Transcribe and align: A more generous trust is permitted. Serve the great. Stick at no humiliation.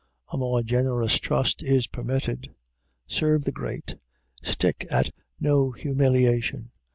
A 0.31 0.37
more 0.39 0.63
generous 0.63 1.19
trust 1.19 1.61
is 1.61 1.85
permitted. 1.85 2.55
Serve 3.05 3.43
the 3.43 3.51
great. 3.51 3.97
Stick 4.41 4.87
at 4.89 5.11
no 5.39 5.73
humiliation. 5.73 6.71